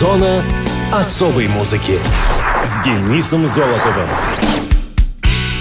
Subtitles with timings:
[0.00, 0.42] Зона
[0.90, 1.98] особой музыки
[2.64, 4.08] с Денисом Золотовым.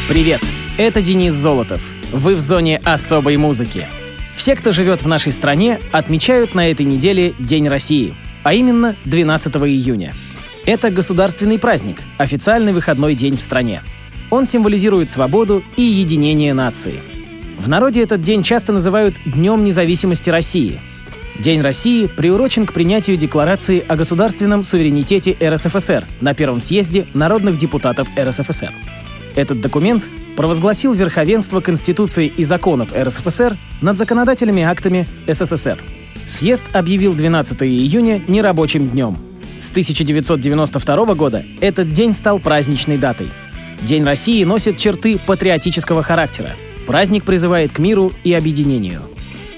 [0.07, 0.39] Привет,
[0.77, 1.81] это Денис Золотов.
[2.13, 3.85] Вы в зоне особой музыки.
[4.37, 9.53] Все, кто живет в нашей стране, отмечают на этой неделе День России, а именно 12
[9.57, 10.15] июня.
[10.65, 13.81] Это государственный праздник, официальный выходной день в стране.
[14.29, 17.01] Он символизирует свободу и единение нации.
[17.57, 20.79] В народе этот день часто называют Днем независимости России.
[21.39, 28.09] День России приурочен к принятию Декларации о государственном суверенитете РСФСР на Первом съезде народных депутатов
[28.19, 28.73] РСФСР.
[29.37, 30.03] Этот документ
[30.35, 35.81] провозгласил верховенство Конституции и законов РСФСР над законодательными актами СССР.
[36.27, 39.17] Съезд объявил 12 июня нерабочим днем.
[39.61, 43.29] С 1992 года этот день стал праздничной датой.
[43.81, 46.57] День России носит черты патриотического характера.
[46.85, 49.01] Праздник призывает к миру и объединению.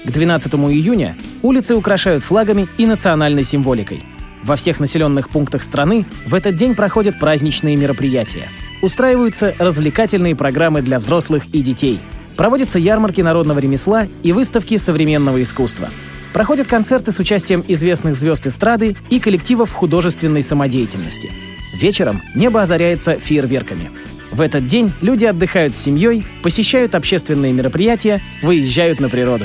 [0.04, 4.04] К 12 июня улицы украшают флагами и национальной символикой.
[4.42, 8.48] Во всех населенных пунктах страны в этот день проходят праздничные мероприятия–
[8.82, 12.00] устраиваются развлекательные программы для взрослых и детей,
[12.36, 15.88] проводятся ярмарки народного ремесла и выставки современного искусства.
[16.34, 21.30] Проходят концерты с участием известных звезд эстрады и коллективов художественной самодеятельности.
[21.74, 23.90] Вечером небо озаряется фейерверками.
[24.30, 29.44] В этот день люди отдыхают с семьей, посещают общественные мероприятия, выезжают на природу.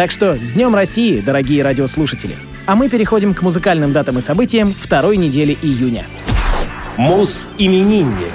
[0.00, 2.34] Так что с Днем России, дорогие радиослушатели!
[2.64, 6.06] А мы переходим к музыкальным датам и событиям второй недели июня.
[6.96, 8.32] Мус-именинник.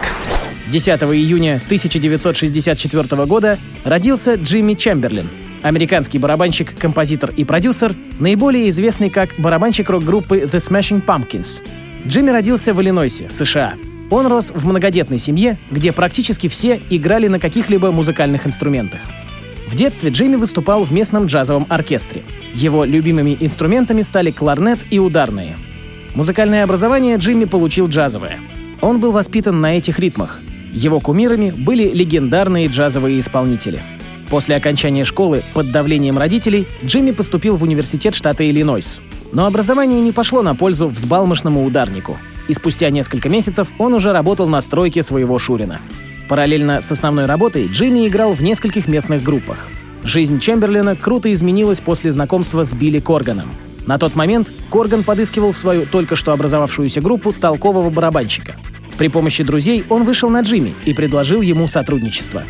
[0.67, 5.27] 10 июня 1964 года родился Джимми Чемберлин,
[5.63, 11.63] американский барабанщик, композитор и продюсер, наиболее известный как барабанщик рок-группы The Smashing Pumpkins.
[12.05, 13.73] Джимми родился в Иллинойсе, США.
[14.11, 19.00] Он рос в многодетной семье, где практически все играли на каких-либо музыкальных инструментах.
[19.67, 22.23] В детстве Джимми выступал в местном джазовом оркестре.
[22.53, 25.57] Его любимыми инструментами стали кларнет и ударные.
[26.13, 28.39] Музыкальное образование Джимми получил джазовое.
[28.81, 30.41] Он был воспитан на этих ритмах,
[30.75, 33.79] его кумирами были легендарные джазовые исполнители.
[34.29, 39.00] После окончания школы под давлением родителей Джимми поступил в университет штата Иллинойс.
[39.31, 42.18] Но образование не пошло на пользу взбалмошному ударнику.
[42.50, 45.79] И спустя несколько месяцев он уже работал на стройке своего Шурина.
[46.28, 49.68] Параллельно с основной работой Джимми играл в нескольких местных группах.
[50.03, 53.50] Жизнь Чемберлина круто изменилась после знакомства с Билли Корганом.
[53.86, 58.56] На тот момент Корган подыскивал в свою только что образовавшуюся группу толкового барабанщика—
[58.97, 62.44] при помощи друзей он вышел на Джимми и предложил ему сотрудничество.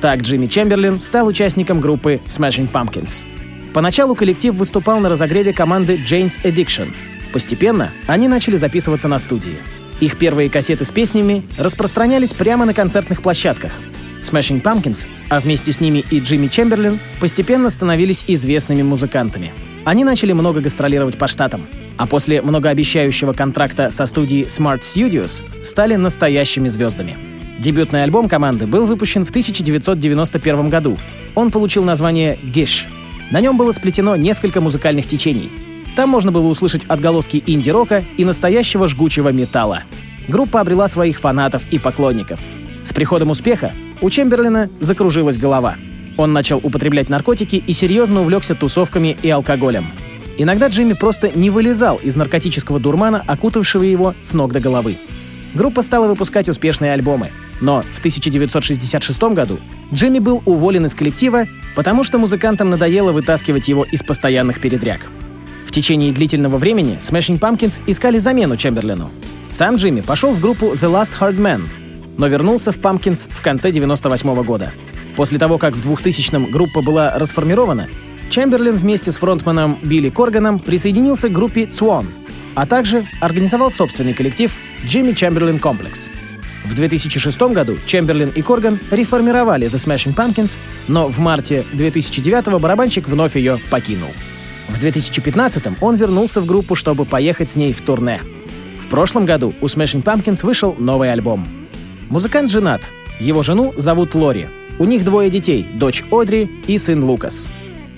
[0.00, 3.24] Так Джимми Чемберлин стал участником группы Smashing Pumpkins.
[3.72, 6.92] Поначалу коллектив выступал на разогреве команды Jane's Addiction.
[7.32, 9.56] Постепенно они начали записываться на студии.
[10.02, 13.72] Их первые кассеты с песнями распространялись прямо на концертных площадках.
[14.22, 19.52] Smashing Pumpkins, а вместе с ними и Джимми Чемберлин, постепенно становились известными музыкантами.
[19.84, 25.94] Они начали много гастролировать по штатам а после многообещающего контракта со студией Smart Studios стали
[25.94, 27.16] настоящими звездами.
[27.58, 30.98] Дебютный альбом команды был выпущен в 1991 году.
[31.34, 32.86] Он получил название «Gish».
[33.30, 35.50] На нем было сплетено несколько музыкальных течений.
[35.96, 39.82] Там можно было услышать отголоски инди-рока и настоящего жгучего металла.
[40.28, 42.40] Группа обрела своих фанатов и поклонников.
[42.84, 45.76] С приходом успеха у Чемберлина закружилась голова.
[46.16, 49.86] Он начал употреблять наркотики и серьезно увлекся тусовками и алкоголем—
[50.38, 54.96] Иногда Джимми просто не вылезал из наркотического дурмана, окутавшего его с ног до головы.
[55.54, 57.30] Группа стала выпускать успешные альбомы.
[57.60, 59.58] Но в 1966 году
[59.92, 65.06] Джимми был уволен из коллектива, потому что музыкантам надоело вытаскивать его из постоянных передряг.
[65.72, 69.10] В течение длительного времени Smashing Pumpkins искали замену Чемберлину.
[69.48, 71.62] Сам Джимми пошел в группу The Last Hard Man,
[72.18, 74.70] но вернулся в Pumpkins в конце 98 года.
[75.16, 77.88] После того, как в 2000-м группа была расформирована,
[78.28, 82.04] Чемберлин вместе с фронтменом Билли Корганом присоединился к группе Swan,
[82.54, 84.54] а также организовал собственный коллектив
[84.84, 86.10] Jimmy Chamberlain Complex.
[86.66, 93.08] В 2006 году Чемберлин и Корган реформировали The Smashing Pumpkins, но в марте 2009 барабанщик
[93.08, 94.10] вновь ее покинул.
[94.68, 98.20] В 2015 он вернулся в группу, чтобы поехать с ней в турне.
[98.80, 101.46] В прошлом году у Smashing Pumpkins вышел новый альбом.
[102.08, 102.82] Музыкант женат.
[103.20, 104.48] Его жену зовут Лори.
[104.78, 107.48] У них двое детей, дочь Одри и сын Лукас.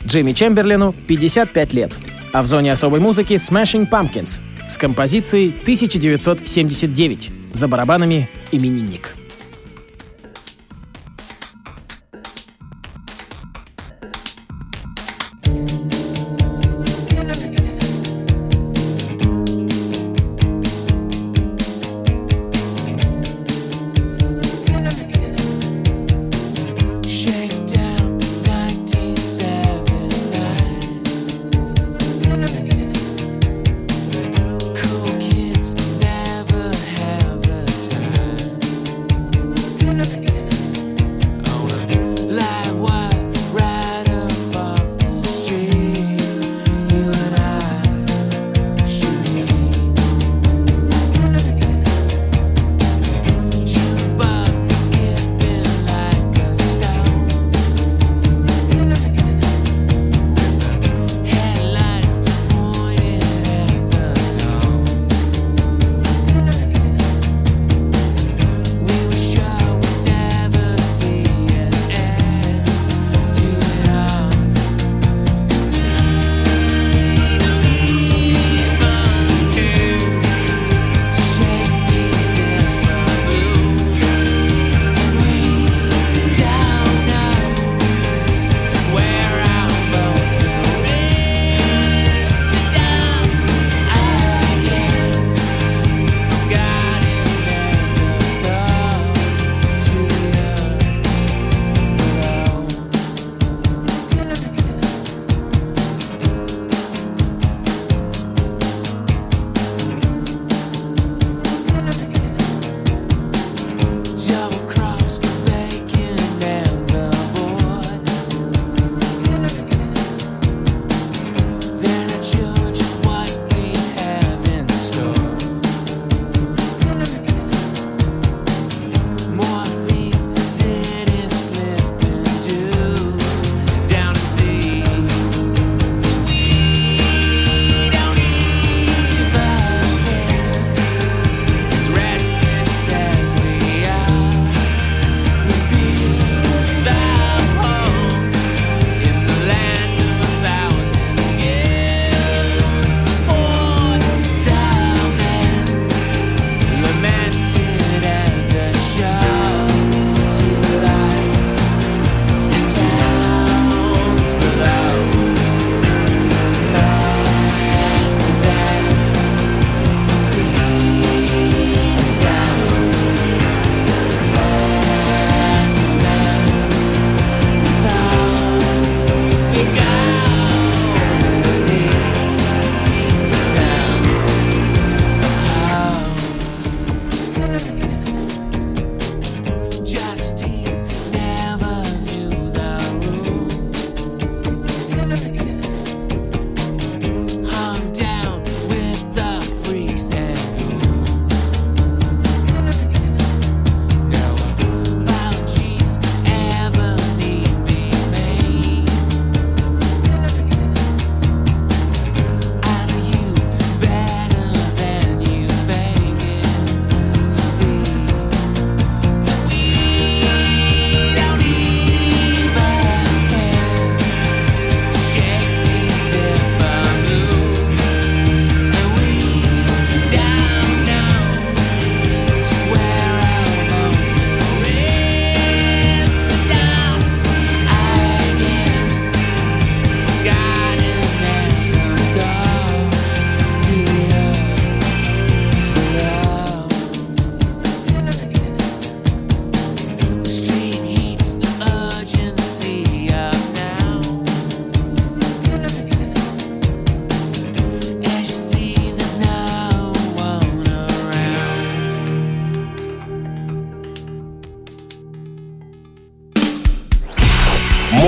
[0.06, 1.92] Джимми Чемберлину 55 лет,
[2.32, 9.14] а в зоне особой музыки Smashing Pumpkins с композицией 1979 за барабанами «Именинник».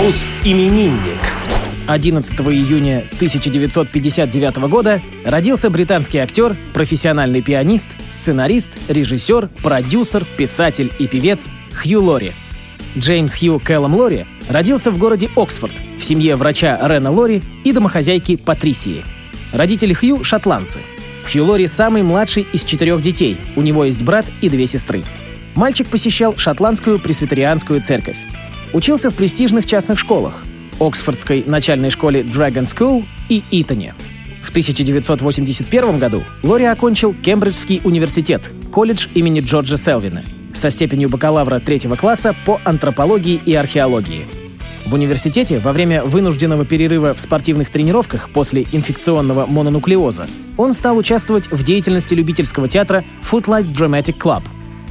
[0.07, 1.19] Блюз именинник.
[1.89, 11.49] 11 июня 1959 года родился британский актер, профессиональный пианист, сценарист, режиссер, продюсер, писатель и певец
[11.73, 12.31] Хью Лори.
[12.97, 18.37] Джеймс Хью Кэллом Лори родился в городе Оксфорд в семье врача Рена Лори и домохозяйки
[18.37, 19.05] Патрисии.
[19.53, 20.79] Родители Хью— шотландцы.
[21.25, 25.03] Хью Лори самый младший из четырех детей, у него есть брат и две сестры.
[25.57, 28.19] Мальчик посещал шотландскую пресвитерианскую церковь.
[28.77, 30.45] Учился в престижных частных школах—
[30.81, 33.95] Оксфордской начальной школе Dragon School и Итоне.
[34.43, 41.95] В 1981 году Лори окончил Кембриджский университет, колледж имени Джорджа Селвина, со степенью бакалавра третьего
[41.95, 44.27] класса по антропологии и археологии.
[44.85, 50.27] В университете во время вынужденного перерыва в спортивных тренировках после инфекционного мононуклеоза
[50.59, 54.43] он стал участвовать в деятельности любительского театра Footlights Dramatic Club,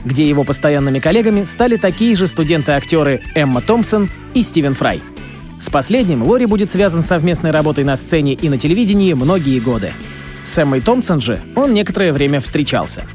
[0.06, 5.02] где его постоянными коллегами стали такие же студенты-актеры Эмма Томпсон и Стивен Фрай–
[5.60, 9.94] с последним Лори будет связан совместной работой на сцене и на телевидении многие годы.
[10.44, 13.06] С Эммой Томпсон же он некоторое время встречался.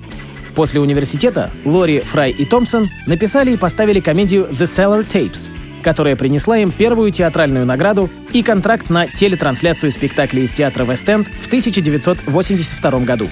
[0.55, 6.59] После университета Лори, Фрай и Томпсон написали и поставили комедию «The Cellar Tapes», которая принесла
[6.59, 13.29] им первую театральную награду и контракт на телетрансляцию спектакля из театра Вест-Энд в 1982 году.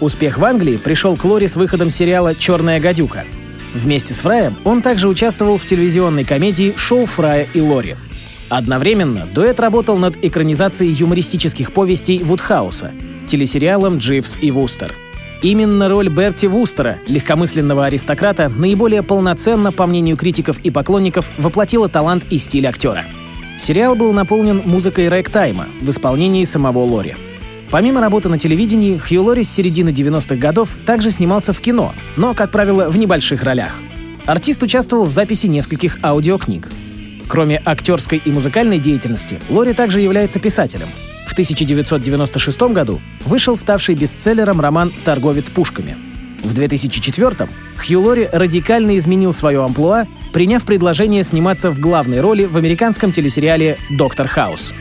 [0.00, 3.24] Успех в Англии пришел к Лори с выходом сериала «Черная гадюка».
[3.74, 7.96] Вместе с Фраем он также участвовал в телевизионной комедии «Шоу Фрая и Лори»,
[8.48, 12.92] Одновременно дуэт работал над экранизацией юмористических повестей Вудхауса,
[13.26, 14.94] телесериалом «Дживс и Вустер».
[15.42, 22.24] Именно роль Берти Вустера, легкомысленного аристократа, наиболее полноценно, по мнению критиков и поклонников, воплотила талант
[22.30, 23.04] и стиль актера.
[23.58, 27.16] Сериал был наполнен музыкой рэк-тайма в исполнении самого Лори.
[27.70, 32.32] Помимо работы на телевидении, Хью Лори с середины 90-х годов также снимался в кино, но,
[32.32, 33.72] как правило, в небольших ролях.
[34.24, 36.68] Артист участвовал в записи нескольких аудиокниг.
[37.28, 40.88] Кроме актерской и музыкальной деятельности, Лори также является писателем.
[41.26, 45.96] В 1996 году вышел ставший бестселлером роман «Торговец пушками».
[46.42, 52.56] В 2004-м Хью Лори радикально изменил свое амплуа, приняв предложение сниматься в главной роли в
[52.56, 54.72] американском телесериале «Доктор Хаус».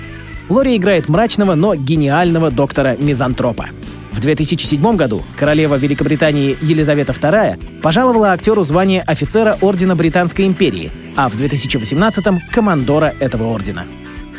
[0.49, 3.67] Лори играет мрачного, но гениального доктора-мизантропа.
[4.11, 11.29] В 2007 году королева Великобритании Елизавета II пожаловала актеру звание офицера Ордена Британской империи, а
[11.29, 13.85] в 2018-м— командора этого ордена.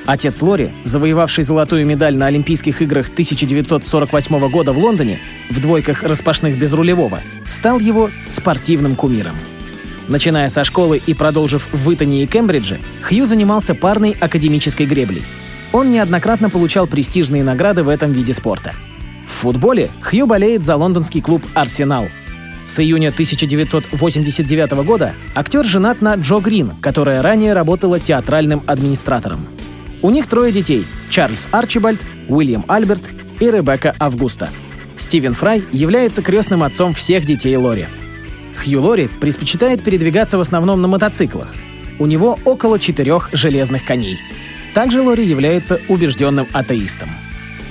[0.06, 5.18] Отец Лори, завоевавший золотую медаль на Олимпийских играх 1948 года в Лондоне
[5.50, 9.34] в двойках распашных без рулевого, стал его спортивным кумиром.
[10.06, 15.24] Начиная со школы и продолжив в Итоне и Кембридже, Хью занимался парной академической греблей.
[15.72, 18.74] Он неоднократно получал престижные награды в этом виде спорта—
[19.26, 22.06] в футболе Хью болеет за лондонский клуб «Арсенал».
[22.64, 29.46] С июня 1989 года актер женат на Джо Грин, которая ранее работала театральным администратором.
[30.02, 33.02] У них трое детей– Чарльз Арчибальд, Уильям Альберт
[33.38, 34.48] и Ребекка Августа.
[34.96, 37.86] Стивен Фрай является крестным отцом всех детей Лори.
[38.56, 41.54] Хью Лори предпочитает передвигаться в основном на мотоциклах.
[41.98, 44.18] У него около четырех железных коней.
[44.76, 47.08] Также Лори является убежденным атеистом.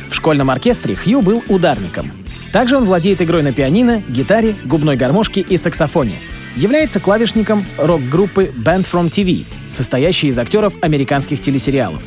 [0.09, 2.11] В школьном оркестре Хью был ударником.
[2.51, 6.15] Также он владеет игрой на пианино, гитаре, губной гармошке и саксофоне.
[6.55, 12.01] Является клавишником рок-группы Band From TV, состоящей из актеров американских телесериалов.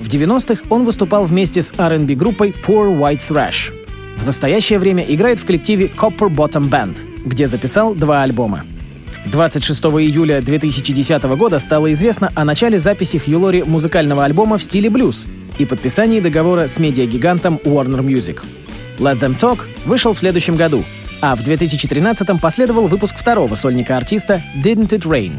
[0.00, 3.74] В 90-х он выступал вместе с R&B группой Poor White Thrash.
[4.16, 8.64] В настоящее время играет в коллективе Copper Bottom Band, где записал два альбома.
[9.26, 14.88] 26 июля 2010 года стало известно о начале записи Хью Лори музыкального альбома в стиле
[14.88, 15.26] блюз,
[15.58, 18.42] и подписании договора с медиагигантом Warner Music.
[18.98, 20.82] Let Them Talk вышел в следующем году,
[21.20, 25.32] а в 2013-м последовал выпуск второго сольника артиста Didn't It Rain.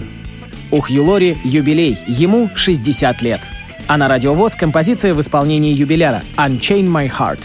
[0.69, 1.03] У Хью
[1.43, 3.41] юбилей, ему 60 лет.
[3.87, 7.39] А на радиовоз композиция в исполнении юбиляра «Unchain My Heart».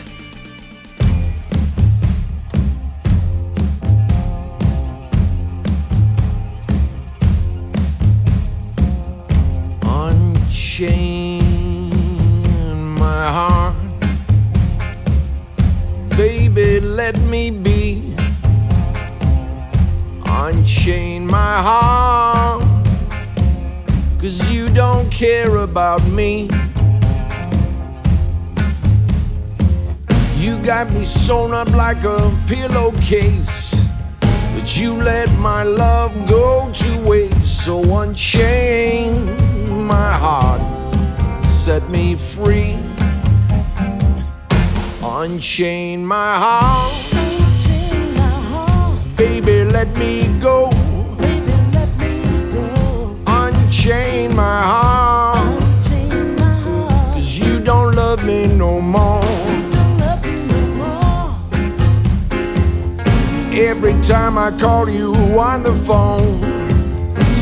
[16.97, 18.15] Let me be.
[20.25, 22.63] Unchain my heart,
[24.21, 26.49] cause you don't care about me.
[30.37, 33.75] You got me sewn up like a pillowcase,
[34.21, 37.65] but you let my love go to waste.
[37.65, 39.27] So unchain
[39.87, 40.61] my heart,
[41.67, 42.79] set me free.
[45.03, 46.95] Unchain my heart.
[49.17, 50.71] Baby, let me go.
[53.27, 55.61] Unchain my heart.
[55.61, 57.15] Unchain my heart.
[57.15, 59.25] Cause you don't love me no more.
[63.71, 66.56] Every time I call you on the phone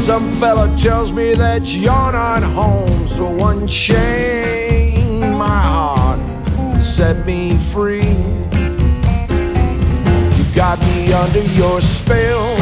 [0.05, 3.07] some fella tells me that you're not home.
[3.07, 6.21] So unchain my heart,
[6.85, 8.13] set me free.
[10.37, 12.55] You got me under your spell,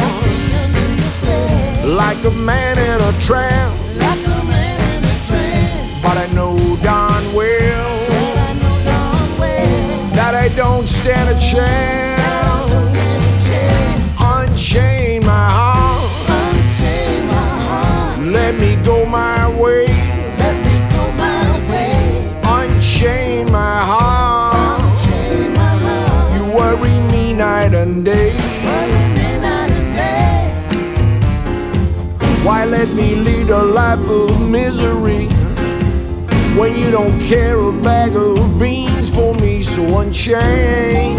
[1.85, 3.77] like a man in a trance.
[6.01, 7.89] But I know darn well
[10.15, 12.23] that I don't stand a chance.
[14.17, 15.12] Unchain
[33.95, 35.27] life of misery
[36.57, 39.61] when you don't care a bag of beans for me?
[39.61, 41.17] So unchain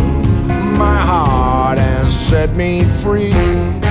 [0.76, 3.83] my heart and set me free.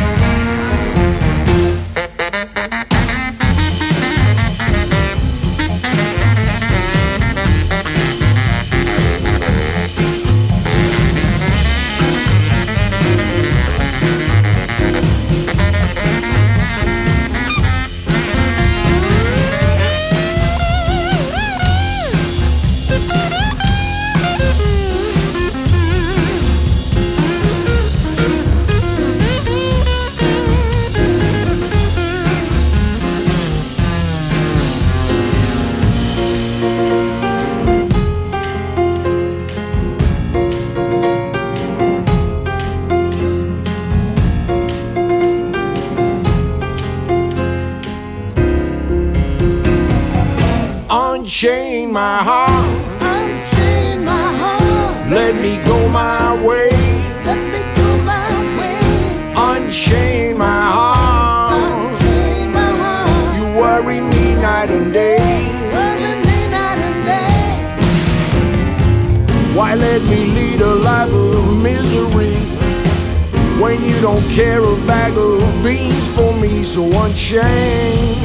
[73.73, 76.63] When you don't care a bag of beans for me?
[76.63, 78.17] So unchain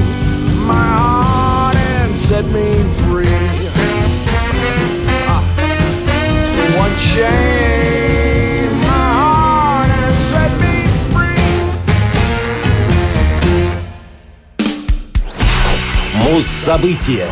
[0.66, 3.68] my heart and set me free.
[5.26, 5.42] Ah.
[6.52, 10.74] So unchain my heart and set me
[11.12, 11.48] free.
[16.24, 17.28] Муз-события.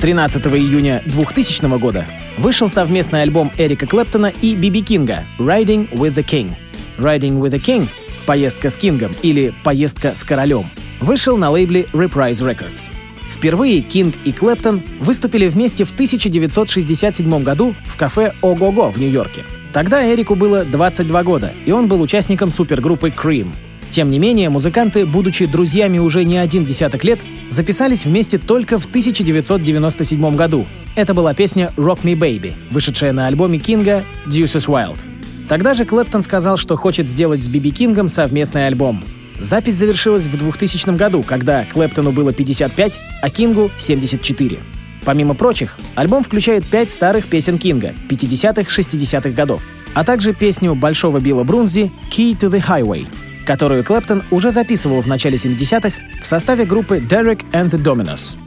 [0.00, 2.04] 13 июня 2000 года
[2.38, 6.54] вышел совместный альбом Эрика Клэптона и Би Би Кинга «Riding with the King».
[6.98, 7.88] «Riding with the King»—
[8.26, 10.66] «Поездка с Кингом» или «Поездка с королем»
[11.00, 12.90] вышел на лейбле Reprise Records.
[13.30, 18.98] Впервые Кинг и Клэптон выступили вместе в 1967 году в кафе «Au Go Go» в
[18.98, 19.42] Нью-Йорке.
[19.72, 23.48] Тогда Эрику было 22 года, и он был участником супергруппы Cream.
[23.90, 27.18] Тем не менее, музыканты, будучи друзьями уже не один десяток лет,
[27.50, 30.66] записались вместе только в 1997 году.
[30.94, 35.00] Это была песня «Rock Me Baby», вышедшая на альбоме Кинга «Deuces Wild».
[35.48, 39.04] Тогда же Клэптон сказал, что хочет сделать с Би Би Кингом совместный альбом.
[39.38, 44.58] Запись завершилась в 2000 году, когда Клэптону было 55, а Кингу— 74.
[45.04, 51.44] Помимо прочих, альбом включает пять старых песен Кинга 50-х-60-х годов, а также песню Большого Билла
[51.44, 53.06] Брунзи «Key to the Highway»,
[53.44, 58.38] которую Клэптон уже записывал в начале 70-х в составе группы Derek and the Dominos.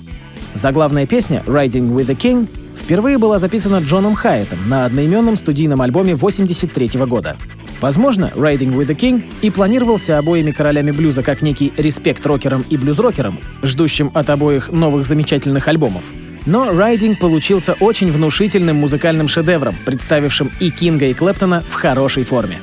[0.56, 2.48] Заглавная песня «Riding with the King»
[2.78, 7.36] впервые была записана Джоном Хайетом на одноименном студийном альбоме 83 года.
[7.82, 12.78] Возможно, «Riding with the King» и планировался обоими королями блюза как некий респект рокерам и
[12.78, 16.04] блюз-рокерам, ждущим от обоих новых замечательных альбомов.
[16.46, 22.58] Но «Riding» получился очень внушительным музыкальным шедевром, представившим и Кинга, и Клэптона в хорошей форме.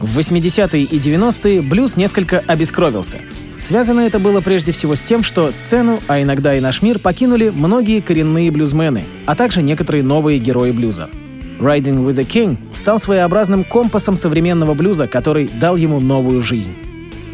[0.00, 3.18] В 80-е и 90-е блюз несколько обескровился.
[3.58, 7.50] Связано это было прежде всего с тем, что сцену, а иногда и наш мир, покинули
[7.50, 11.10] многие коренные блюзмены, а также некоторые новые герои блюза.
[11.58, 16.74] «Riding with the King» стал своеобразным компасом современного блюза, который дал ему новую жизнь.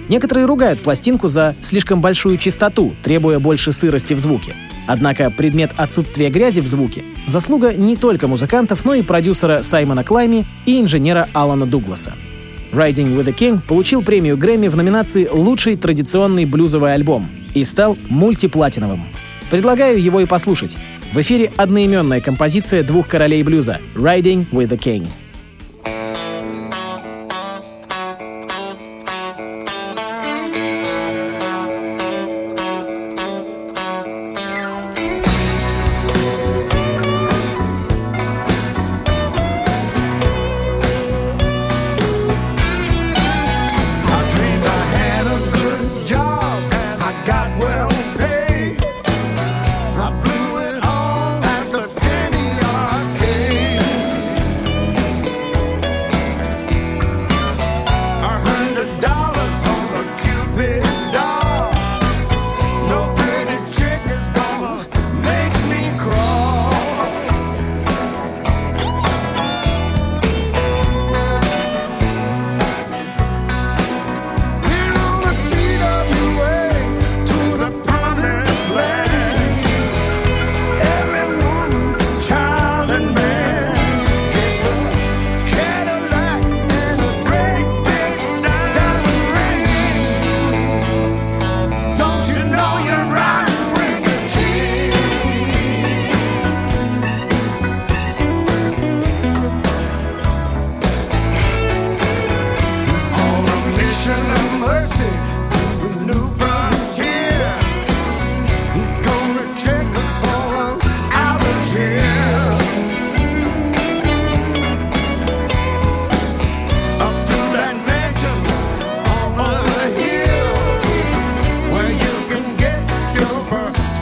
[0.09, 4.55] Некоторые ругают пластинку за слишком большую частоту, требуя больше сырости в звуке.
[4.87, 10.45] Однако предмет отсутствия грязи в звуке— заслуга не только музыкантов, но и продюсера Саймона Клайми
[10.65, 12.15] и инженера Алана Дугласа.
[12.75, 17.97] «Riding with the King» получил премию Грэмми в номинации «Лучший традиционный блюзовый альбом» и стал
[18.09, 19.05] мультиплатиновым.
[19.49, 20.77] Предлагаю его и послушать.
[21.13, 25.07] В эфире одноименная композиция двух королей блюза «Riding with the King».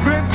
[0.02, 0.31] script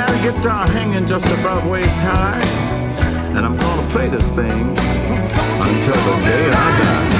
[0.00, 2.40] had a guitar hanging just above waist high,
[3.36, 4.68] and I'm gonna play this thing
[5.66, 7.19] until the day I die.